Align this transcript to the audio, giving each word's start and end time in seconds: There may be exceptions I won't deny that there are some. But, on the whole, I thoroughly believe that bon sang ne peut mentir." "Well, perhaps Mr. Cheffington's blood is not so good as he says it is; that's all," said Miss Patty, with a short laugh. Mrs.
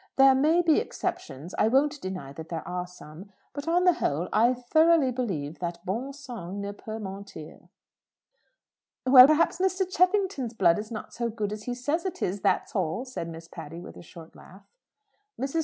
There 0.15 0.33
may 0.33 0.63
be 0.63 0.79
exceptions 0.79 1.53
I 1.59 1.67
won't 1.67 2.01
deny 2.01 2.33
that 2.33 2.49
there 2.49 2.67
are 2.67 2.87
some. 2.87 3.31
But, 3.53 3.67
on 3.67 3.83
the 3.83 3.93
whole, 3.93 4.29
I 4.33 4.51
thoroughly 4.55 5.11
believe 5.11 5.59
that 5.59 5.85
bon 5.85 6.11
sang 6.11 6.59
ne 6.59 6.71
peut 6.71 6.99
mentir." 6.99 7.69
"Well, 9.05 9.27
perhaps 9.27 9.59
Mr. 9.59 9.87
Cheffington's 9.87 10.55
blood 10.55 10.79
is 10.79 10.89
not 10.89 11.13
so 11.13 11.29
good 11.29 11.53
as 11.53 11.65
he 11.65 11.75
says 11.75 12.03
it 12.03 12.23
is; 12.23 12.41
that's 12.41 12.75
all," 12.75 13.05
said 13.05 13.29
Miss 13.29 13.47
Patty, 13.47 13.79
with 13.79 13.95
a 13.95 14.01
short 14.01 14.35
laugh. 14.35 14.65
Mrs. 15.39 15.59